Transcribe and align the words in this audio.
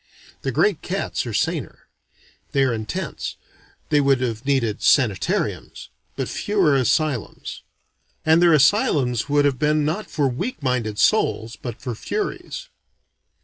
The 0.41 0.51
great 0.51 0.81
cats 0.81 1.27
are 1.27 1.31
saner. 1.31 1.87
They 2.53 2.63
are 2.63 2.73
intense, 2.73 3.35
they 3.89 4.01
would 4.01 4.19
have 4.21 4.47
needed 4.47 4.81
sanitariums: 4.81 5.89
but 6.15 6.27
fewer 6.27 6.75
asylums. 6.75 7.61
And 8.25 8.41
their 8.41 8.51
asylums 8.53 9.29
would 9.29 9.45
have 9.45 9.59
been 9.59 9.85
not 9.85 10.09
for 10.09 10.27
weak 10.27 10.63
minded 10.63 10.97
souls, 10.97 11.55
but 11.55 11.79
for 11.79 11.93
furies. 11.93 12.69